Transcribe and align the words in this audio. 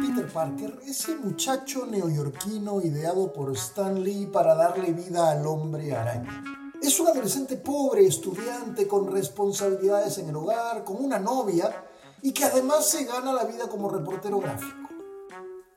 Peter 0.00 0.32
Parker, 0.32 0.80
ese 0.86 1.16
muchacho 1.16 1.84
neoyorquino 1.84 2.80
ideado 2.80 3.30
por 3.32 3.52
Stan 3.52 4.02
Lee 4.02 4.26
para 4.32 4.54
darle 4.54 4.92
vida 4.92 5.30
al 5.30 5.46
hombre 5.46 5.94
araña. 5.94 6.42
Es 6.80 6.98
un 6.98 7.08
adolescente 7.08 7.56
pobre, 7.56 8.06
estudiante, 8.06 8.88
con 8.88 9.12
responsabilidades 9.12 10.16
en 10.16 10.30
el 10.30 10.36
hogar, 10.36 10.84
con 10.84 11.04
una 11.04 11.18
novia 11.18 11.84
y 12.22 12.32
que 12.32 12.44
además 12.44 12.88
se 12.88 13.04
gana 13.04 13.34
la 13.34 13.44
vida 13.44 13.68
como 13.68 13.90
reportero 13.90 14.40
gráfico. 14.40 14.88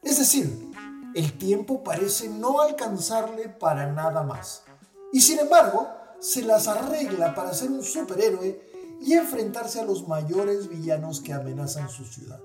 Es 0.01 0.17
decir, 0.17 0.71
el 1.13 1.37
tiempo 1.37 1.83
parece 1.83 2.29
no 2.29 2.61
alcanzarle 2.61 3.49
para 3.49 3.91
nada 3.91 4.23
más. 4.23 4.63
Y 5.11 5.19
sin 5.19 5.39
embargo, 5.39 5.96
se 6.20 6.41
las 6.43 6.68
arregla 6.68 7.36
para 7.36 7.54
ser 7.54 7.71
un 7.71 7.83
superhéroe 7.83 8.61
y 9.02 9.13
enfrentarse 9.13 9.79
a 9.79 9.86
los 9.86 10.07
mayores 10.07 10.68
villanos 10.68 11.21
que 11.21 11.33
amenazan 11.33 11.89
su 11.89 12.05
ciudad. 12.05 12.39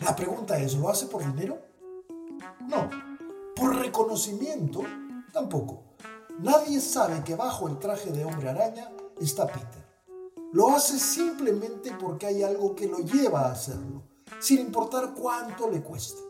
La 0.00 0.16
pregunta 0.16 0.58
es, 0.58 0.74
¿lo 0.74 0.88
hace 0.88 1.06
por 1.06 1.24
dinero? 1.24 1.58
No. 2.66 2.88
¿Por 3.54 3.76
reconocimiento? 3.76 4.82
Tampoco. 5.32 5.82
Nadie 6.38 6.80
sabe 6.80 7.22
que 7.22 7.34
bajo 7.34 7.68
el 7.68 7.78
traje 7.78 8.10
de 8.10 8.24
hombre 8.24 8.48
araña 8.48 8.90
está 9.20 9.46
Peter. 9.46 9.86
Lo 10.52 10.70
hace 10.70 10.98
simplemente 10.98 11.92
porque 12.00 12.26
hay 12.26 12.42
algo 12.42 12.74
que 12.74 12.88
lo 12.88 12.98
lleva 12.98 13.42
a 13.42 13.52
hacerlo, 13.52 14.02
sin 14.40 14.60
importar 14.60 15.12
cuánto 15.14 15.70
le 15.70 15.82
cueste. 15.82 16.20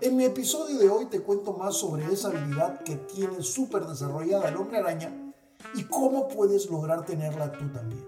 En 0.00 0.16
mi 0.16 0.24
episodio 0.24 0.78
de 0.78 0.90
hoy 0.90 1.06
te 1.06 1.22
cuento 1.22 1.54
más 1.54 1.76
sobre 1.76 2.04
esa 2.12 2.28
habilidad 2.28 2.82
que 2.82 2.96
tiene 2.96 3.42
súper 3.42 3.86
desarrollada 3.86 4.48
el 4.48 4.56
hombre 4.56 4.78
araña 4.78 5.31
y 5.74 5.84
cómo 5.84 6.28
puedes 6.28 6.70
lograr 6.70 7.04
tenerla 7.04 7.52
tú 7.52 7.68
también. 7.70 8.04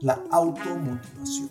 La 0.00 0.22
automotivación. 0.30 1.50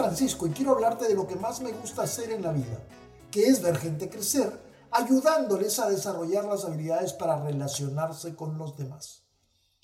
Francisco 0.00 0.46
y 0.46 0.50
quiero 0.50 0.72
hablarte 0.72 1.06
de 1.06 1.14
lo 1.14 1.26
que 1.26 1.36
más 1.36 1.60
me 1.60 1.72
gusta 1.72 2.02
hacer 2.02 2.32
en 2.32 2.42
la 2.42 2.52
vida, 2.52 2.82
que 3.30 3.44
es 3.44 3.62
ver 3.62 3.76
gente 3.76 4.08
crecer, 4.08 4.50
ayudándoles 4.90 5.78
a 5.78 5.88
desarrollar 5.88 6.46
las 6.46 6.64
habilidades 6.64 7.12
para 7.12 7.40
relacionarse 7.44 8.34
con 8.34 8.58
los 8.58 8.76
demás. 8.76 9.29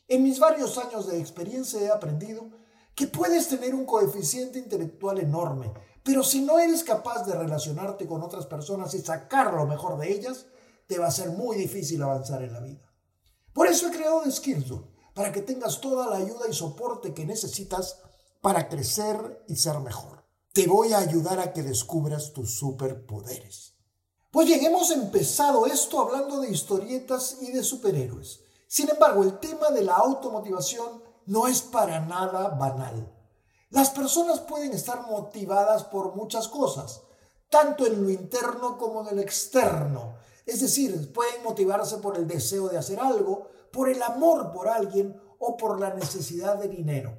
En 0.08 0.22
mis 0.22 0.38
varios 0.38 0.78
años 0.78 1.06
de 1.06 1.18
experiencia 1.18 1.80
he 1.80 1.88
aprendido 1.88 2.48
que 2.94 3.08
puedes 3.08 3.48
tener 3.48 3.74
un 3.74 3.84
coeficiente 3.84 4.58
intelectual 4.58 5.18
enorme, 5.18 5.72
pero 6.02 6.22
si 6.22 6.40
no 6.40 6.58
eres 6.58 6.84
capaz 6.84 7.26
de 7.26 7.34
relacionarte 7.34 8.06
con 8.06 8.22
otras 8.22 8.46
personas 8.46 8.94
y 8.94 9.00
sacar 9.00 9.52
lo 9.52 9.66
mejor 9.66 9.98
de 9.98 10.12
ellas, 10.12 10.46
te 10.86 10.98
va 10.98 11.08
a 11.08 11.10
ser 11.10 11.30
muy 11.30 11.56
difícil 11.56 12.00
avanzar 12.02 12.42
en 12.42 12.52
la 12.52 12.60
vida. 12.60 12.88
Por 13.52 13.66
eso 13.66 13.88
he 13.88 13.90
creado 13.90 14.30
Skillzone, 14.30 14.86
para 15.12 15.32
que 15.32 15.42
tengas 15.42 15.80
toda 15.80 16.08
la 16.08 16.16
ayuda 16.16 16.46
y 16.48 16.52
soporte 16.52 17.12
que 17.12 17.26
necesitas 17.26 17.98
para 18.40 18.68
crecer 18.68 19.44
y 19.48 19.56
ser 19.56 19.80
mejor. 19.80 20.24
Te 20.52 20.68
voy 20.68 20.92
a 20.92 20.98
ayudar 20.98 21.40
a 21.40 21.52
que 21.52 21.62
descubras 21.62 22.32
tus 22.32 22.56
superpoderes. 22.56 23.74
Pues 24.30 24.46
bien, 24.46 24.64
hemos 24.64 24.90
empezado 24.90 25.66
esto 25.66 26.00
hablando 26.00 26.40
de 26.40 26.50
historietas 26.50 27.38
y 27.40 27.50
de 27.50 27.64
superhéroes. 27.64 28.45
Sin 28.66 28.88
embargo, 28.90 29.22
el 29.22 29.38
tema 29.38 29.70
de 29.70 29.82
la 29.82 29.94
automotivación 29.94 31.02
no 31.26 31.46
es 31.46 31.62
para 31.62 32.00
nada 32.00 32.48
banal. 32.48 33.12
Las 33.70 33.90
personas 33.90 34.40
pueden 34.40 34.72
estar 34.72 35.06
motivadas 35.06 35.84
por 35.84 36.14
muchas 36.14 36.48
cosas, 36.48 37.02
tanto 37.50 37.86
en 37.86 38.02
lo 38.02 38.10
interno 38.10 38.78
como 38.78 39.02
en 39.02 39.08
el 39.08 39.18
externo. 39.18 40.16
Es 40.44 40.60
decir, 40.60 41.12
pueden 41.12 41.42
motivarse 41.42 41.98
por 41.98 42.16
el 42.16 42.26
deseo 42.26 42.68
de 42.68 42.78
hacer 42.78 43.00
algo, 43.00 43.48
por 43.72 43.88
el 43.88 44.02
amor 44.02 44.52
por 44.52 44.68
alguien 44.68 45.20
o 45.38 45.56
por 45.56 45.78
la 45.80 45.92
necesidad 45.94 46.56
de 46.56 46.68
dinero. 46.68 47.18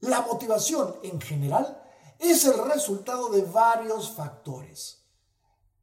La 0.00 0.20
motivación 0.22 0.96
en 1.02 1.20
general 1.20 1.82
es 2.18 2.44
el 2.44 2.58
resultado 2.70 3.30
de 3.30 3.42
varios 3.42 4.10
factores. 4.10 5.04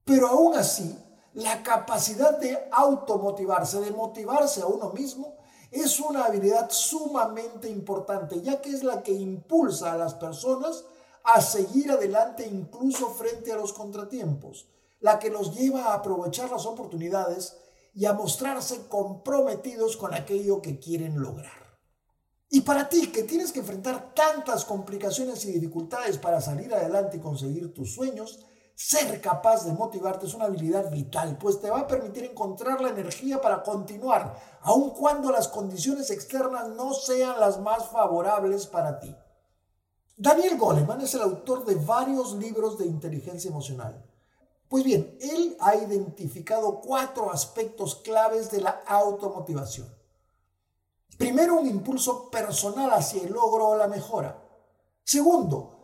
Pero 0.04 0.28
aún 0.28 0.56
así, 0.56 0.98
la 1.36 1.64
capacidad 1.64 2.38
de 2.40 2.58
automotivarse, 2.72 3.82
de 3.82 3.92
motivarse 3.92 4.62
a 4.62 4.68
uno 4.68 4.92
mismo, 4.92 5.36
es 5.70 6.00
una 6.00 6.26
habilidad 6.26 6.70
sumamente 6.70 7.70
importante, 7.70 8.42
ya 8.42 8.62
que 8.62 8.70
es 8.70 8.84
la 8.84 9.04
que 9.04 9.12
impulsa 9.12 9.92
a 9.92 9.98
las 9.98 10.14
personas 10.14 10.86
a 11.26 11.42
seguir 11.42 11.92
adelante 11.92 12.48
incluso 12.48 13.10
frente 13.10 13.52
a 13.52 13.58
los 13.58 13.74
contratiempos, 13.74 14.68
la 15.02 15.20
que 15.20 15.30
los 15.30 15.54
lleva 15.54 15.88
a 15.88 15.96
aprovechar 15.96 16.50
las 16.50 16.66
oportunidades 16.66 17.58
y 17.94 18.06
a 18.06 18.14
mostrarse 18.14 18.88
comprometidos 18.88 19.98
con 19.98 20.14
aquello 20.14 20.62
que 20.62 20.80
quieren 20.80 21.20
lograr. 21.20 21.78
Y 22.50 22.62
para 22.62 22.88
ti, 22.88 23.08
que 23.08 23.24
tienes 23.24 23.52
que 23.52 23.60
enfrentar 23.60 24.14
tantas 24.14 24.64
complicaciones 24.64 25.44
y 25.46 25.52
dificultades 25.52 26.18
para 26.18 26.40
salir 26.40 26.74
adelante 26.74 27.18
y 27.18 27.20
conseguir 27.20 27.74
tus 27.74 27.94
sueños, 27.94 28.40
ser 28.76 29.22
capaz 29.22 29.64
de 29.64 29.72
motivarte 29.72 30.26
es 30.26 30.34
una 30.34 30.46
habilidad 30.46 30.92
vital, 30.92 31.38
pues 31.38 31.62
te 31.62 31.70
va 31.70 31.80
a 31.80 31.88
permitir 31.88 32.26
encontrar 32.26 32.82
la 32.82 32.90
energía 32.90 33.42
para 33.42 33.64
continuar, 33.64 34.36
aun 34.62 34.92
cuando 34.92 35.32
las 35.32 35.48
condiciones 35.48 36.12
externas 36.12 36.68
no 36.70 36.94
sean 36.94 37.40
las 37.40 37.60
más 37.60 37.88
favorables 37.88 38.68
para 38.68 39.00
ti. 39.00 39.16
Daniel 40.18 40.58
Goleman 40.58 41.02
es 41.02 41.14
el 41.14 41.22
autor 41.22 41.66
de 41.66 41.76
varios 41.76 42.34
libros 42.34 42.78
de 42.78 42.86
inteligencia 42.86 43.50
emocional. 43.50 44.06
Pues 44.68 44.84
bien, 44.84 45.18
él 45.22 45.56
ha 45.60 45.76
identificado 45.76 46.82
cuatro 46.82 47.32
aspectos 47.32 47.96
claves 47.96 48.52
de 48.52 48.62
la 48.62 48.82
automotivación. 48.88 49.88
Primero, 51.18 51.56
un 51.56 51.68
impulso 51.68 52.30
personal 52.30 52.92
hacia 52.92 53.24
el 53.24 53.32
logro 53.32 53.70
o 53.70 53.78
la 53.78 53.88
mejora. 53.88 54.42
Segundo, 55.04 55.75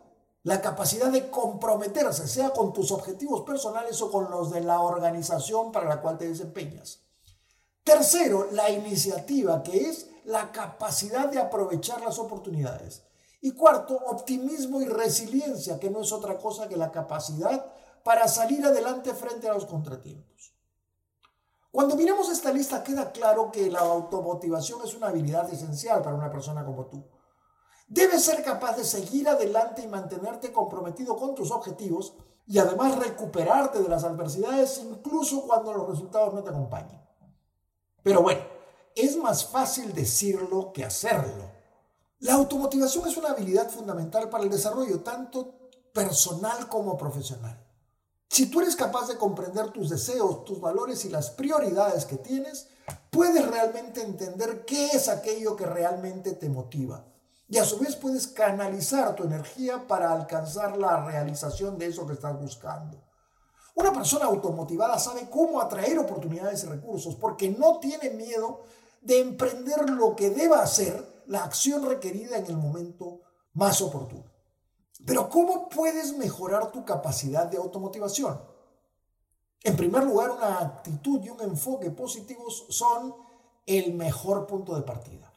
la 0.44 0.60
capacidad 0.60 1.10
de 1.10 1.30
comprometerse, 1.30 2.26
sea 2.26 2.50
con 2.50 2.72
tus 2.72 2.90
objetivos 2.90 3.42
personales 3.42 4.00
o 4.02 4.10
con 4.10 4.30
los 4.30 4.50
de 4.50 4.60
la 4.60 4.80
organización 4.80 5.70
para 5.70 5.88
la 5.88 6.00
cual 6.00 6.18
te 6.18 6.28
desempeñas. 6.28 7.00
Tercero, 7.84 8.48
la 8.52 8.70
iniciativa, 8.70 9.62
que 9.62 9.88
es 9.88 10.08
la 10.24 10.52
capacidad 10.52 11.28
de 11.28 11.40
aprovechar 11.40 12.00
las 12.02 12.18
oportunidades. 12.18 13.02
Y 13.40 13.52
cuarto, 13.52 13.96
optimismo 14.06 14.80
y 14.80 14.86
resiliencia, 14.86 15.78
que 15.80 15.90
no 15.90 16.00
es 16.00 16.12
otra 16.12 16.38
cosa 16.38 16.68
que 16.68 16.76
la 16.76 16.92
capacidad 16.92 17.72
para 18.04 18.28
salir 18.28 18.64
adelante 18.64 19.14
frente 19.14 19.48
a 19.48 19.54
los 19.54 19.66
contratiempos. 19.66 20.54
Cuando 21.70 21.96
miramos 21.96 22.28
esta 22.28 22.52
lista 22.52 22.84
queda 22.84 23.10
claro 23.12 23.50
que 23.50 23.70
la 23.70 23.80
automotivación 23.80 24.80
es 24.84 24.94
una 24.94 25.08
habilidad 25.08 25.50
esencial 25.52 26.02
para 26.02 26.14
una 26.14 26.30
persona 26.30 26.64
como 26.64 26.86
tú. 26.86 27.04
Debes 27.92 28.24
ser 28.24 28.42
capaz 28.42 28.78
de 28.78 28.84
seguir 28.84 29.28
adelante 29.28 29.82
y 29.82 29.86
mantenerte 29.86 30.50
comprometido 30.50 31.14
con 31.14 31.34
tus 31.34 31.50
objetivos 31.50 32.14
y 32.46 32.56
además 32.58 32.96
recuperarte 32.96 33.82
de 33.82 33.88
las 33.90 34.02
adversidades 34.02 34.80
incluso 34.82 35.42
cuando 35.42 35.74
los 35.74 35.90
resultados 35.90 36.32
no 36.32 36.42
te 36.42 36.48
acompañen. 36.48 36.98
Pero 38.02 38.22
bueno, 38.22 38.40
es 38.94 39.14
más 39.18 39.44
fácil 39.44 39.92
decirlo 39.92 40.72
que 40.72 40.86
hacerlo. 40.86 41.50
La 42.20 42.32
automotivación 42.32 43.06
es 43.06 43.18
una 43.18 43.32
habilidad 43.32 43.68
fundamental 43.68 44.30
para 44.30 44.44
el 44.44 44.48
desarrollo 44.50 45.00
tanto 45.00 45.70
personal 45.92 46.70
como 46.70 46.96
profesional. 46.96 47.62
Si 48.30 48.46
tú 48.46 48.62
eres 48.62 48.74
capaz 48.74 49.08
de 49.08 49.18
comprender 49.18 49.68
tus 49.68 49.90
deseos, 49.90 50.46
tus 50.46 50.62
valores 50.62 51.04
y 51.04 51.10
las 51.10 51.28
prioridades 51.28 52.06
que 52.06 52.16
tienes, 52.16 52.68
puedes 53.10 53.46
realmente 53.46 54.00
entender 54.00 54.64
qué 54.64 54.86
es 54.92 55.10
aquello 55.10 55.56
que 55.56 55.66
realmente 55.66 56.32
te 56.32 56.48
motiva. 56.48 57.11
Y 57.52 57.58
a 57.58 57.66
su 57.66 57.78
vez 57.78 57.96
puedes 57.96 58.28
canalizar 58.28 59.14
tu 59.14 59.24
energía 59.24 59.86
para 59.86 60.10
alcanzar 60.10 60.78
la 60.78 61.04
realización 61.04 61.76
de 61.76 61.84
eso 61.84 62.06
que 62.06 62.14
estás 62.14 62.40
buscando. 62.40 62.96
Una 63.74 63.92
persona 63.92 64.24
automotivada 64.24 64.98
sabe 64.98 65.28
cómo 65.28 65.60
atraer 65.60 65.98
oportunidades 65.98 66.64
y 66.64 66.68
recursos 66.68 67.14
porque 67.16 67.50
no 67.50 67.78
tiene 67.78 68.08
miedo 68.08 68.62
de 69.02 69.20
emprender 69.20 69.90
lo 69.90 70.16
que 70.16 70.30
deba 70.30 70.62
hacer, 70.62 71.24
la 71.26 71.44
acción 71.44 71.84
requerida 71.84 72.38
en 72.38 72.46
el 72.46 72.56
momento 72.56 73.20
más 73.52 73.82
oportuno. 73.82 74.24
Pero 75.04 75.28
¿cómo 75.28 75.68
puedes 75.68 76.16
mejorar 76.16 76.72
tu 76.72 76.86
capacidad 76.86 77.44
de 77.48 77.58
automotivación? 77.58 78.40
En 79.62 79.76
primer 79.76 80.04
lugar, 80.04 80.30
una 80.30 80.58
actitud 80.58 81.22
y 81.22 81.28
un 81.28 81.42
enfoque 81.42 81.90
positivos 81.90 82.64
son 82.70 83.14
el 83.66 83.92
mejor 83.92 84.46
punto 84.46 84.74
de 84.74 84.80
partida. 84.80 85.30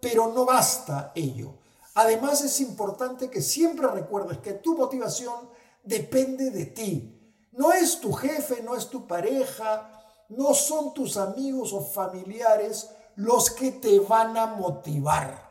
Pero 0.00 0.32
no 0.32 0.44
basta 0.44 1.12
ello. 1.14 1.59
Además 1.94 2.42
es 2.42 2.60
importante 2.60 3.30
que 3.30 3.42
siempre 3.42 3.86
recuerdes 3.88 4.38
que 4.38 4.54
tu 4.54 4.76
motivación 4.76 5.50
depende 5.82 6.50
de 6.50 6.66
ti. 6.66 7.16
No 7.52 7.72
es 7.72 8.00
tu 8.00 8.12
jefe, 8.12 8.62
no 8.62 8.76
es 8.76 8.88
tu 8.88 9.06
pareja, 9.06 10.00
no 10.28 10.54
son 10.54 10.94
tus 10.94 11.16
amigos 11.16 11.72
o 11.72 11.80
familiares 11.80 12.90
los 13.16 13.50
que 13.50 13.72
te 13.72 13.98
van 14.00 14.36
a 14.36 14.46
motivar. 14.46 15.50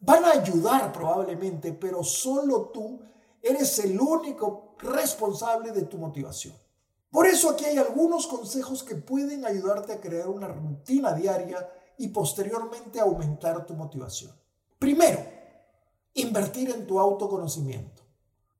Van 0.00 0.24
a 0.24 0.32
ayudar 0.32 0.92
probablemente, 0.92 1.72
pero 1.72 2.04
solo 2.04 2.66
tú 2.66 3.00
eres 3.42 3.78
el 3.80 4.00
único 4.00 4.74
responsable 4.78 5.72
de 5.72 5.82
tu 5.82 5.98
motivación. 5.98 6.54
Por 7.10 7.26
eso 7.26 7.50
aquí 7.50 7.64
hay 7.64 7.78
algunos 7.78 8.26
consejos 8.26 8.82
que 8.82 8.94
pueden 8.94 9.44
ayudarte 9.46 9.92
a 9.94 10.00
crear 10.00 10.28
una 10.28 10.48
rutina 10.48 11.12
diaria 11.12 11.68
y 11.98 12.08
posteriormente 12.08 13.00
aumentar 13.00 13.64
tu 13.64 13.74
motivación. 13.74 14.32
Primero, 14.78 15.25
invertir 16.16 16.70
en 16.70 16.86
tu 16.86 16.98
autoconocimiento. 16.98 18.02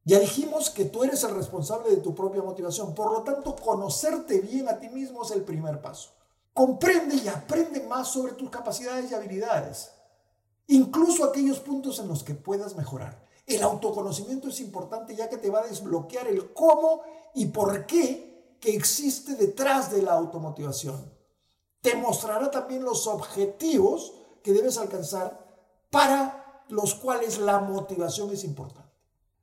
Ya 0.05 0.21
dijimos 0.21 0.71
que 0.71 0.85
tú 0.85 1.03
eres 1.03 1.25
el 1.25 1.35
responsable 1.35 1.91
de 1.91 1.97
tu 1.97 2.15
propia 2.15 2.43
motivación, 2.43 2.95
por 2.95 3.11
lo 3.11 3.23
tanto, 3.23 3.57
conocerte 3.57 4.41
bien 4.41 4.69
a 4.69 4.79
ti 4.79 4.89
mismo 4.89 5.25
es 5.25 5.33
el 5.33 5.43
primer 5.43 5.83
paso. 5.83 6.11
Comprende 6.55 7.17
y 7.17 7.27
aprende 7.27 7.81
más 7.81 8.13
sobre 8.13 8.33
tus 8.33 8.49
capacidades 8.49 9.11
y 9.11 9.15
habilidades, 9.15 9.91
incluso 10.69 11.25
aquellos 11.25 11.59
puntos 11.59 11.99
en 11.99 12.07
los 12.07 12.23
que 12.23 12.35
puedas 12.35 12.77
mejorar. 12.77 13.21
El 13.47 13.63
autoconocimiento 13.63 14.49
es 14.49 14.61
importante 14.61 15.17
ya 15.17 15.29
que 15.29 15.39
te 15.39 15.51
va 15.51 15.61
a 15.61 15.67
desbloquear 15.67 16.29
el 16.29 16.53
cómo 16.53 17.03
y 17.35 17.47
por 17.47 17.87
qué 17.87 18.57
que 18.61 18.75
existe 18.75 19.35
detrás 19.35 19.91
de 19.91 20.03
la 20.03 20.13
automotivación. 20.13 21.13
Te 21.81 21.95
mostrará 21.97 22.51
también 22.51 22.85
los 22.85 23.07
objetivos 23.07 24.15
que 24.43 24.53
debes 24.53 24.79
alcanzar 24.79 25.45
para 25.91 26.46
los 26.69 26.95
cuales 26.95 27.39
la 27.39 27.61
motivación 27.61 28.31
es 28.31 28.45
importante. 28.45 28.91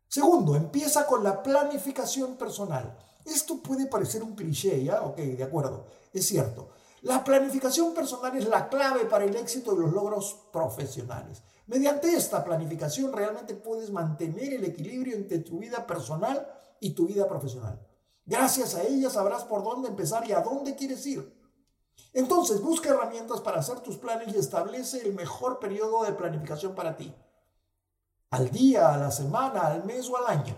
Segundo, 0.07 0.55
empieza 0.55 1.07
con 1.07 1.23
la 1.23 1.41
planificación 1.41 2.35
personal. 2.35 2.97
Esto 3.25 3.57
puede 3.57 3.87
parecer 3.87 4.21
un 4.21 4.35
cliché, 4.35 4.83
¿ya? 4.83 5.01
Ok, 5.01 5.17
de 5.17 5.43
acuerdo, 5.43 5.85
es 6.13 6.27
cierto. 6.27 6.69
La 7.01 7.23
planificación 7.23 7.93
personal 7.93 8.37
es 8.37 8.47
la 8.47 8.69
clave 8.69 9.05
para 9.05 9.25
el 9.25 9.35
éxito 9.35 9.73
de 9.73 9.81
los 9.81 9.91
logros 9.91 10.37
profesionales. 10.51 11.41
Mediante 11.67 12.13
esta 12.13 12.43
planificación 12.43 13.11
realmente 13.11 13.55
puedes 13.55 13.89
mantener 13.89 14.53
el 14.53 14.65
equilibrio 14.65 15.15
entre 15.15 15.39
tu 15.39 15.59
vida 15.59 15.87
personal 15.87 16.47
y 16.79 16.91
tu 16.91 17.07
vida 17.07 17.27
profesional. 17.27 17.79
Gracias 18.25 18.75
a 18.75 18.83
ella 18.83 19.09
sabrás 19.09 19.43
por 19.43 19.63
dónde 19.63 19.89
empezar 19.89 20.27
y 20.27 20.31
a 20.31 20.41
dónde 20.41 20.75
quieres 20.75 21.05
ir. 21.05 21.32
Entonces, 22.13 22.61
busca 22.61 22.89
herramientas 22.89 23.41
para 23.41 23.59
hacer 23.59 23.79
tus 23.79 23.97
planes 23.97 24.33
y 24.33 24.37
establece 24.37 25.01
el 25.05 25.13
mejor 25.13 25.59
periodo 25.59 26.03
de 26.03 26.13
planificación 26.13 26.75
para 26.75 26.95
ti 26.95 27.13
al 28.33 28.49
día, 28.49 28.91
a 28.91 28.97
la 28.97 29.11
semana, 29.11 29.67
al 29.67 29.85
mes 29.85 30.09
o 30.09 30.17
al 30.17 30.25
año. 30.25 30.55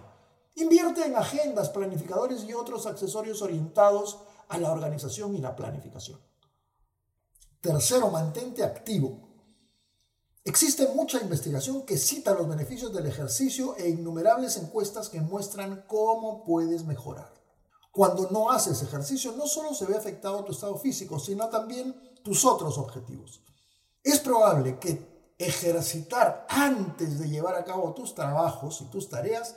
Invierte 0.55 1.05
en 1.05 1.17
agendas, 1.17 1.69
planificadores 1.69 2.45
y 2.45 2.53
otros 2.53 2.85
accesorios 2.85 3.41
orientados 3.41 4.19
a 4.47 4.57
la 4.57 4.71
organización 4.71 5.35
y 5.35 5.39
la 5.39 5.57
planificación. 5.57 6.17
Tercero, 7.59 8.09
mantente 8.09 8.63
activo. 8.63 9.19
Existe 10.45 10.87
mucha 10.95 11.19
investigación 11.19 11.81
que 11.81 11.97
cita 11.97 12.33
los 12.33 12.47
beneficios 12.47 12.93
del 12.93 13.07
ejercicio 13.07 13.75
e 13.75 13.89
innumerables 13.89 14.55
encuestas 14.55 15.09
que 15.09 15.19
muestran 15.19 15.83
cómo 15.85 16.45
puedes 16.45 16.85
mejorar. 16.85 17.34
Cuando 17.95 18.29
no 18.29 18.51
haces 18.51 18.81
ejercicio, 18.81 19.31
no 19.31 19.47
solo 19.47 19.73
se 19.73 19.85
ve 19.85 19.95
afectado 19.95 20.43
tu 20.43 20.51
estado 20.51 20.77
físico, 20.77 21.17
sino 21.17 21.47
también 21.47 21.95
tus 22.25 22.43
otros 22.43 22.77
objetivos. 22.77 23.41
Es 24.03 24.19
probable 24.19 24.77
que 24.79 25.33
ejercitar 25.37 26.45
antes 26.49 27.17
de 27.17 27.29
llevar 27.29 27.55
a 27.55 27.63
cabo 27.63 27.93
tus 27.93 28.13
trabajos 28.13 28.81
y 28.81 28.85
tus 28.89 29.07
tareas 29.07 29.55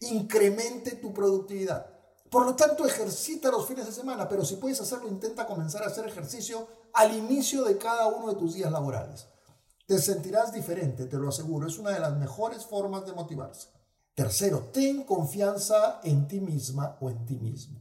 incremente 0.00 0.96
tu 0.96 1.14
productividad. 1.14 1.86
Por 2.28 2.46
lo 2.46 2.56
tanto, 2.56 2.84
ejercita 2.84 3.48
los 3.52 3.68
fines 3.68 3.86
de 3.86 3.92
semana, 3.92 4.28
pero 4.28 4.44
si 4.44 4.56
puedes 4.56 4.80
hacerlo, 4.80 5.06
intenta 5.06 5.46
comenzar 5.46 5.84
a 5.84 5.86
hacer 5.86 6.08
ejercicio 6.08 6.66
al 6.94 7.16
inicio 7.16 7.62
de 7.62 7.78
cada 7.78 8.08
uno 8.08 8.32
de 8.32 8.40
tus 8.40 8.54
días 8.54 8.72
laborales. 8.72 9.28
Te 9.86 10.00
sentirás 10.00 10.52
diferente, 10.52 11.06
te 11.06 11.16
lo 11.16 11.28
aseguro, 11.28 11.68
es 11.68 11.78
una 11.78 11.92
de 11.92 12.00
las 12.00 12.16
mejores 12.16 12.66
formas 12.66 13.06
de 13.06 13.12
motivarse. 13.12 13.68
Tercero, 14.14 14.70
ten 14.72 15.02
confianza 15.02 16.00
en 16.04 16.28
ti 16.28 16.40
misma 16.40 16.96
o 17.00 17.10
en 17.10 17.26
ti 17.26 17.36
mismo. 17.36 17.80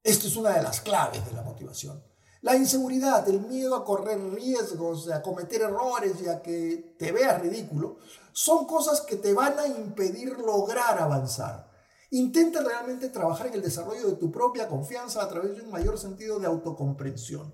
Esto 0.00 0.28
es 0.28 0.36
una 0.36 0.50
de 0.50 0.62
las 0.62 0.80
claves 0.80 1.26
de 1.26 1.32
la 1.32 1.42
motivación. 1.42 2.04
La 2.42 2.54
inseguridad, 2.54 3.28
el 3.28 3.40
miedo 3.40 3.74
a 3.74 3.84
correr 3.84 4.20
riesgos, 4.32 5.10
a 5.10 5.22
cometer 5.22 5.62
errores 5.62 6.20
y 6.22 6.28
a 6.28 6.40
que 6.40 6.94
te 6.98 7.10
veas 7.10 7.40
ridículo, 7.40 7.96
son 8.32 8.66
cosas 8.66 9.00
que 9.00 9.16
te 9.16 9.32
van 9.32 9.58
a 9.58 9.66
impedir 9.66 10.38
lograr 10.38 11.00
avanzar. 11.00 11.68
Intenta 12.10 12.62
realmente 12.62 13.08
trabajar 13.08 13.48
en 13.48 13.54
el 13.54 13.62
desarrollo 13.62 14.06
de 14.06 14.16
tu 14.16 14.30
propia 14.30 14.68
confianza 14.68 15.22
a 15.22 15.28
través 15.28 15.56
de 15.56 15.62
un 15.62 15.70
mayor 15.70 15.98
sentido 15.98 16.38
de 16.38 16.46
autocomprensión. 16.46 17.52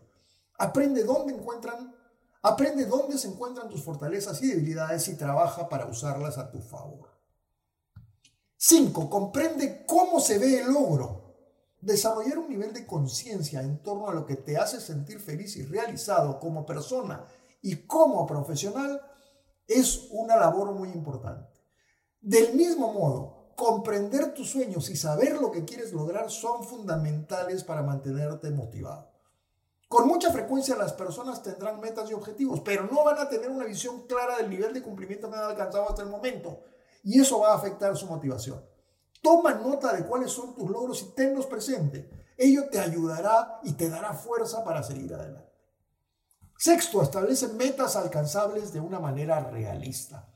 Aprende 0.58 1.04
dónde 1.04 1.32
encuentran, 1.32 1.94
aprende 2.42 2.84
dónde 2.84 3.16
se 3.16 3.28
encuentran 3.28 3.70
tus 3.70 3.82
fortalezas 3.82 4.42
y 4.42 4.48
debilidades 4.48 5.08
y 5.08 5.16
trabaja 5.16 5.68
para 5.68 5.86
usarlas 5.86 6.36
a 6.36 6.50
tu 6.50 6.60
favor. 6.60 7.09
5. 8.62 9.08
Comprende 9.08 9.86
cómo 9.86 10.20
se 10.20 10.38
ve 10.38 10.60
el 10.60 10.70
logro. 10.70 11.34
Desarrollar 11.80 12.38
un 12.38 12.50
nivel 12.50 12.74
de 12.74 12.86
conciencia 12.86 13.62
en 13.62 13.82
torno 13.82 14.10
a 14.10 14.12
lo 14.12 14.26
que 14.26 14.36
te 14.36 14.58
hace 14.58 14.82
sentir 14.82 15.18
feliz 15.18 15.56
y 15.56 15.62
realizado 15.62 16.38
como 16.38 16.66
persona 16.66 17.24
y 17.62 17.86
como 17.86 18.26
profesional 18.26 19.00
es 19.66 20.08
una 20.10 20.36
labor 20.36 20.72
muy 20.72 20.90
importante. 20.90 21.48
Del 22.20 22.52
mismo 22.52 22.92
modo, 22.92 23.54
comprender 23.56 24.34
tus 24.34 24.50
sueños 24.50 24.90
y 24.90 24.96
saber 24.96 25.40
lo 25.40 25.50
que 25.50 25.64
quieres 25.64 25.94
lograr 25.94 26.30
son 26.30 26.62
fundamentales 26.62 27.64
para 27.64 27.82
mantenerte 27.82 28.50
motivado. 28.50 29.10
Con 29.88 30.06
mucha 30.06 30.30
frecuencia 30.30 30.76
las 30.76 30.92
personas 30.92 31.42
tendrán 31.42 31.80
metas 31.80 32.10
y 32.10 32.12
objetivos, 32.12 32.60
pero 32.60 32.86
no 32.92 33.04
van 33.04 33.20
a 33.20 33.28
tener 33.30 33.50
una 33.50 33.64
visión 33.64 34.06
clara 34.06 34.36
del 34.36 34.50
nivel 34.50 34.74
de 34.74 34.82
cumplimiento 34.82 35.30
que 35.30 35.38
han 35.38 35.44
alcanzado 35.44 35.88
hasta 35.88 36.02
el 36.02 36.10
momento, 36.10 36.60
y 37.02 37.20
eso 37.20 37.40
va 37.40 37.52
a 37.52 37.56
afectar 37.56 37.96
su 37.96 38.06
motivación. 38.06 38.64
Toma 39.22 39.54
nota 39.54 39.92
de 39.92 40.06
cuáles 40.06 40.32
son 40.32 40.54
tus 40.54 40.68
logros 40.68 41.02
y 41.02 41.14
tenlos 41.14 41.46
presente. 41.46 42.08
Ello 42.36 42.68
te 42.70 42.80
ayudará 42.80 43.60
y 43.62 43.72
te 43.72 43.90
dará 43.90 44.14
fuerza 44.14 44.64
para 44.64 44.82
seguir 44.82 45.12
adelante. 45.14 45.50
Sexto, 46.56 47.02
establece 47.02 47.48
metas 47.48 47.96
alcanzables 47.96 48.72
de 48.72 48.80
una 48.80 48.98
manera 48.98 49.40
realista. 49.40 50.28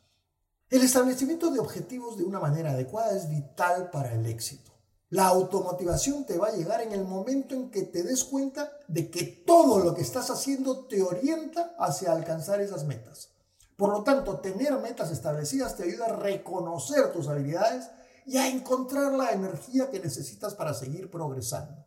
El 0.70 0.82
establecimiento 0.82 1.50
de 1.50 1.60
objetivos 1.60 2.16
de 2.16 2.24
una 2.24 2.40
manera 2.40 2.70
adecuada 2.70 3.16
es 3.16 3.28
vital 3.28 3.90
para 3.90 4.12
el 4.12 4.26
éxito. 4.26 4.72
La 5.10 5.26
automotivación 5.26 6.24
te 6.24 6.38
va 6.38 6.48
a 6.48 6.56
llegar 6.56 6.80
en 6.80 6.92
el 6.92 7.04
momento 7.04 7.54
en 7.54 7.70
que 7.70 7.82
te 7.82 8.02
des 8.02 8.24
cuenta 8.24 8.72
de 8.88 9.10
que 9.10 9.24
todo 9.46 9.78
lo 9.78 9.94
que 9.94 10.00
estás 10.00 10.30
haciendo 10.30 10.86
te 10.86 11.02
orienta 11.02 11.74
hacia 11.78 12.12
alcanzar 12.12 12.60
esas 12.60 12.84
metas. 12.84 13.33
Por 13.76 13.90
lo 13.90 14.02
tanto, 14.02 14.38
tener 14.40 14.72
metas 14.78 15.10
establecidas 15.10 15.76
te 15.76 15.84
ayuda 15.84 16.06
a 16.06 16.16
reconocer 16.16 17.12
tus 17.12 17.28
habilidades 17.28 17.90
y 18.26 18.36
a 18.36 18.48
encontrar 18.48 19.12
la 19.12 19.32
energía 19.32 19.90
que 19.90 20.00
necesitas 20.00 20.54
para 20.54 20.74
seguir 20.74 21.10
progresando. 21.10 21.84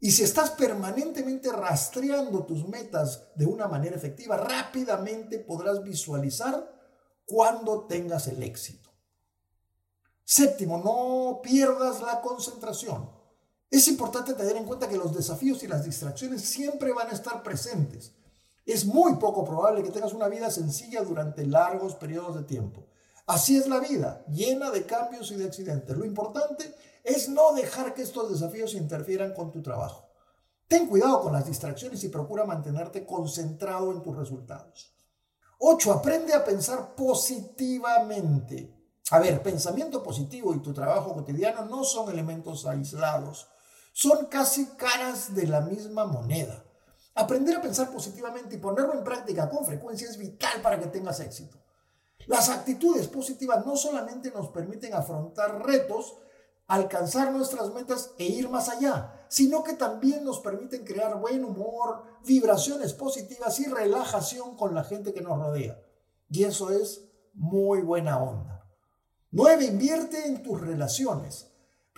Y 0.00 0.12
si 0.12 0.22
estás 0.22 0.50
permanentemente 0.50 1.50
rastreando 1.50 2.44
tus 2.44 2.66
metas 2.68 3.28
de 3.34 3.46
una 3.46 3.66
manera 3.66 3.96
efectiva, 3.96 4.36
rápidamente 4.36 5.38
podrás 5.40 5.82
visualizar 5.82 6.72
cuando 7.26 7.86
tengas 7.86 8.28
el 8.28 8.42
éxito. 8.42 8.88
Séptimo, 10.24 10.78
no 10.78 11.40
pierdas 11.42 12.00
la 12.00 12.20
concentración. 12.20 13.10
Es 13.70 13.88
importante 13.88 14.34
tener 14.34 14.56
en 14.56 14.64
cuenta 14.64 14.88
que 14.88 14.96
los 14.96 15.14
desafíos 15.14 15.62
y 15.62 15.66
las 15.66 15.84
distracciones 15.84 16.42
siempre 16.42 16.92
van 16.92 17.08
a 17.08 17.12
estar 17.12 17.42
presentes. 17.42 18.12
Es 18.68 18.84
muy 18.84 19.16
poco 19.16 19.46
probable 19.46 19.82
que 19.82 19.90
tengas 19.90 20.12
una 20.12 20.28
vida 20.28 20.50
sencilla 20.50 21.02
durante 21.02 21.46
largos 21.46 21.94
periodos 21.94 22.36
de 22.36 22.42
tiempo. 22.42 22.84
Así 23.26 23.56
es 23.56 23.66
la 23.66 23.78
vida, 23.78 24.22
llena 24.28 24.70
de 24.70 24.84
cambios 24.84 25.30
y 25.30 25.36
de 25.36 25.46
accidentes. 25.46 25.96
Lo 25.96 26.04
importante 26.04 26.74
es 27.02 27.30
no 27.30 27.54
dejar 27.54 27.94
que 27.94 28.02
estos 28.02 28.30
desafíos 28.30 28.74
interfieran 28.74 29.32
con 29.32 29.50
tu 29.52 29.62
trabajo. 29.62 30.10
Ten 30.66 30.86
cuidado 30.86 31.22
con 31.22 31.32
las 31.32 31.46
distracciones 31.46 32.04
y 32.04 32.10
procura 32.10 32.44
mantenerte 32.44 33.06
concentrado 33.06 33.90
en 33.90 34.02
tus 34.02 34.14
resultados. 34.14 34.94
8. 35.60 35.90
Aprende 35.90 36.34
a 36.34 36.44
pensar 36.44 36.94
positivamente. 36.94 38.76
A 39.12 39.18
ver, 39.18 39.42
pensamiento 39.42 40.02
positivo 40.02 40.54
y 40.54 40.60
tu 40.60 40.74
trabajo 40.74 41.14
cotidiano 41.14 41.64
no 41.64 41.84
son 41.84 42.10
elementos 42.10 42.66
aislados, 42.66 43.48
son 43.94 44.26
casi 44.26 44.66
caras 44.76 45.34
de 45.34 45.46
la 45.46 45.62
misma 45.62 46.04
moneda. 46.04 46.67
Aprender 47.18 47.56
a 47.56 47.60
pensar 47.60 47.90
positivamente 47.90 48.54
y 48.54 48.58
ponerlo 48.58 48.94
en 48.94 49.02
práctica 49.02 49.48
con 49.48 49.66
frecuencia 49.66 50.08
es 50.08 50.16
vital 50.16 50.62
para 50.62 50.78
que 50.78 50.86
tengas 50.86 51.18
éxito. 51.18 51.58
Las 52.28 52.48
actitudes 52.48 53.08
positivas 53.08 53.66
no 53.66 53.76
solamente 53.76 54.30
nos 54.30 54.50
permiten 54.50 54.94
afrontar 54.94 55.66
retos, 55.66 56.16
alcanzar 56.68 57.32
nuestras 57.32 57.74
metas 57.74 58.12
e 58.18 58.26
ir 58.26 58.48
más 58.48 58.68
allá, 58.68 59.24
sino 59.28 59.64
que 59.64 59.72
también 59.72 60.24
nos 60.24 60.38
permiten 60.38 60.84
crear 60.84 61.18
buen 61.18 61.44
humor, 61.44 62.04
vibraciones 62.24 62.92
positivas 62.92 63.58
y 63.58 63.64
relajación 63.66 64.56
con 64.56 64.72
la 64.72 64.84
gente 64.84 65.12
que 65.12 65.20
nos 65.20 65.40
rodea. 65.40 65.76
Y 66.30 66.44
eso 66.44 66.70
es 66.70 67.02
muy 67.34 67.80
buena 67.80 68.22
onda. 68.22 68.64
9. 69.32 69.64
Invierte 69.64 70.24
en 70.28 70.44
tus 70.44 70.60
relaciones. 70.60 71.47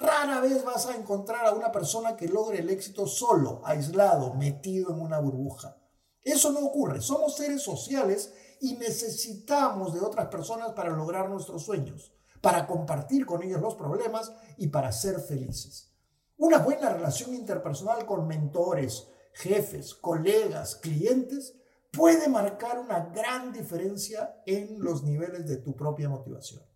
Rara 0.00 0.40
vez 0.40 0.64
vas 0.64 0.86
a 0.86 0.96
encontrar 0.96 1.44
a 1.44 1.52
una 1.52 1.70
persona 1.70 2.16
que 2.16 2.26
logre 2.26 2.60
el 2.60 2.70
éxito 2.70 3.06
solo, 3.06 3.60
aislado, 3.64 4.32
metido 4.32 4.92
en 4.92 5.00
una 5.00 5.18
burbuja. 5.18 5.76
Eso 6.22 6.52
no 6.52 6.60
ocurre. 6.60 7.02
Somos 7.02 7.36
seres 7.36 7.62
sociales 7.62 8.32
y 8.62 8.76
necesitamos 8.76 9.92
de 9.92 10.00
otras 10.00 10.28
personas 10.28 10.72
para 10.72 10.90
lograr 10.90 11.28
nuestros 11.28 11.64
sueños, 11.64 12.14
para 12.40 12.66
compartir 12.66 13.26
con 13.26 13.42
ellos 13.42 13.60
los 13.60 13.74
problemas 13.74 14.32
y 14.56 14.68
para 14.68 14.90
ser 14.90 15.20
felices. 15.20 15.92
Una 16.38 16.60
buena 16.60 16.88
relación 16.88 17.34
interpersonal 17.34 18.06
con 18.06 18.26
mentores, 18.26 19.06
jefes, 19.34 19.92
colegas, 19.92 20.76
clientes 20.76 21.56
puede 21.92 22.26
marcar 22.30 22.78
una 22.78 23.00
gran 23.00 23.52
diferencia 23.52 24.40
en 24.46 24.80
los 24.80 25.02
niveles 25.02 25.46
de 25.46 25.58
tu 25.58 25.76
propia 25.76 26.08
motivación. 26.08 26.69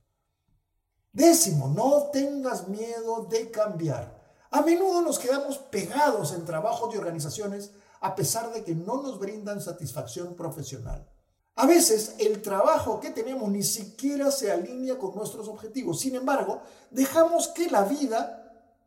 Décimo, 1.14 1.68
no 1.68 2.10
tengas 2.10 2.66
miedo 2.66 3.26
de 3.30 3.48
cambiar. 3.52 4.20
A 4.50 4.62
menudo 4.62 5.00
nos 5.00 5.20
quedamos 5.20 5.58
pegados 5.58 6.32
en 6.32 6.44
trabajos 6.44 6.92
y 6.92 6.98
organizaciones 6.98 7.70
a 8.00 8.16
pesar 8.16 8.52
de 8.52 8.64
que 8.64 8.74
no 8.74 9.00
nos 9.00 9.20
brindan 9.20 9.60
satisfacción 9.60 10.34
profesional. 10.34 11.08
A 11.54 11.66
veces 11.66 12.16
el 12.18 12.42
trabajo 12.42 12.98
que 12.98 13.10
tenemos 13.10 13.48
ni 13.48 13.62
siquiera 13.62 14.32
se 14.32 14.50
alinea 14.50 14.98
con 14.98 15.14
nuestros 15.14 15.46
objetivos. 15.46 16.00
Sin 16.00 16.16
embargo, 16.16 16.62
dejamos 16.90 17.46
que 17.46 17.70
la 17.70 17.84
vida 17.84 18.40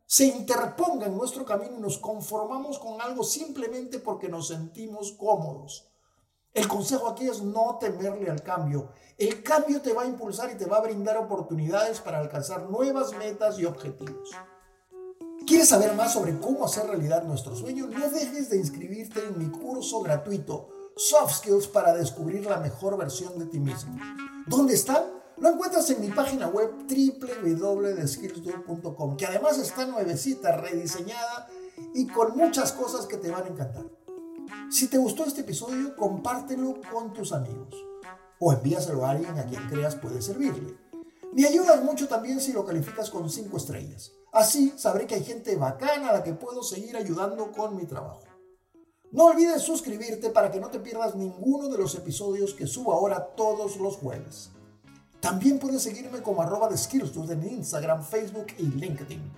se 0.04 0.26
interponga 0.26 1.06
en 1.06 1.16
nuestro 1.16 1.46
camino 1.46 1.78
y 1.78 1.80
nos 1.80 1.96
conformamos 1.96 2.78
con 2.78 3.00
algo 3.00 3.24
simplemente 3.24 4.00
porque 4.00 4.28
nos 4.28 4.48
sentimos 4.48 5.12
cómodos. 5.12 5.87
El 6.58 6.66
consejo 6.66 7.08
aquí 7.08 7.28
es 7.28 7.40
no 7.40 7.78
temerle 7.80 8.28
al 8.28 8.42
cambio. 8.42 8.88
El 9.16 9.44
cambio 9.44 9.80
te 9.80 9.92
va 9.92 10.02
a 10.02 10.06
impulsar 10.06 10.50
y 10.50 10.56
te 10.56 10.66
va 10.66 10.78
a 10.78 10.80
brindar 10.80 11.16
oportunidades 11.16 12.00
para 12.00 12.18
alcanzar 12.18 12.68
nuevas 12.68 13.16
metas 13.16 13.60
y 13.60 13.64
objetivos. 13.64 14.30
¿Quieres 15.46 15.68
saber 15.68 15.94
más 15.94 16.14
sobre 16.14 16.36
cómo 16.40 16.64
hacer 16.64 16.88
realidad 16.88 17.22
nuestro 17.22 17.54
sueño? 17.54 17.86
No 17.86 18.10
dejes 18.10 18.50
de 18.50 18.56
inscribirte 18.56 19.24
en 19.24 19.38
mi 19.38 19.48
curso 19.50 20.00
gratuito 20.00 20.68
Soft 20.96 21.36
Skills 21.36 21.68
para 21.68 21.94
descubrir 21.94 22.44
la 22.44 22.56
mejor 22.56 22.96
versión 22.96 23.38
de 23.38 23.46
ti 23.46 23.60
mismo. 23.60 23.96
¿Dónde 24.48 24.74
está? 24.74 25.08
Lo 25.36 25.50
encuentras 25.50 25.88
en 25.90 26.00
mi 26.00 26.08
página 26.08 26.48
web 26.48 26.72
www.skillsdo.com, 26.88 29.16
que 29.16 29.26
además 29.26 29.58
está 29.58 29.86
nuevecita, 29.86 30.56
rediseñada 30.56 31.46
y 31.94 32.08
con 32.08 32.36
muchas 32.36 32.72
cosas 32.72 33.06
que 33.06 33.16
te 33.16 33.30
van 33.30 33.44
a 33.44 33.46
encantar. 33.46 33.97
Si 34.70 34.88
te 34.88 34.98
gustó 34.98 35.24
este 35.24 35.40
episodio, 35.40 35.96
compártelo 35.96 36.80
con 36.92 37.12
tus 37.12 37.32
amigos 37.32 37.74
o 38.40 38.52
envíaselo 38.52 39.04
a 39.04 39.10
alguien 39.10 39.38
a 39.38 39.46
quien 39.46 39.66
creas 39.68 39.96
puede 39.96 40.22
servirle. 40.22 40.76
Me 41.32 41.46
ayudas 41.46 41.82
mucho 41.82 42.08
también 42.08 42.40
si 42.40 42.52
lo 42.52 42.64
calificas 42.64 43.10
con 43.10 43.28
5 43.28 43.56
estrellas. 43.56 44.12
Así 44.32 44.72
sabré 44.76 45.06
que 45.06 45.14
hay 45.14 45.24
gente 45.24 45.56
bacana 45.56 46.10
a 46.10 46.12
la 46.12 46.22
que 46.22 46.34
puedo 46.34 46.62
seguir 46.62 46.96
ayudando 46.96 47.50
con 47.52 47.76
mi 47.76 47.86
trabajo. 47.86 48.22
No 49.10 49.24
olvides 49.24 49.62
suscribirte 49.62 50.30
para 50.30 50.50
que 50.50 50.60
no 50.60 50.68
te 50.68 50.80
pierdas 50.80 51.14
ninguno 51.14 51.68
de 51.68 51.78
los 51.78 51.94
episodios 51.94 52.54
que 52.54 52.66
subo 52.66 52.92
ahora 52.92 53.34
todos 53.34 53.78
los 53.78 53.96
jueves. 53.96 54.50
También 55.20 55.58
puedes 55.58 55.82
seguirme 55.82 56.22
como 56.22 56.42
arroba 56.42 56.68
de 56.68 56.76
en 57.32 57.48
Instagram, 57.48 58.04
Facebook 58.04 58.46
y 58.58 58.64
LinkedIn. 58.64 59.32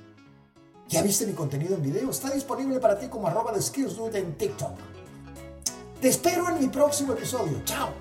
¿Ya 0.89 1.03
viste 1.03 1.25
mi 1.25 1.35
contenido 1.35 1.77
en 1.77 1.83
video? 1.83 2.11
Está 2.11 2.31
disponible 2.31 2.81
para 2.81 2.99
ti 2.99 3.07
como 3.09 3.29
arroba 3.29 3.53
de 3.53 4.19
en 4.19 4.37
TikTok. 4.37 5.00
Te 6.01 6.09
espero 6.09 6.49
en 6.49 6.61
mi 6.61 6.69
próximo 6.69 7.13
episodio. 7.13 7.61
Chao. 7.65 7.93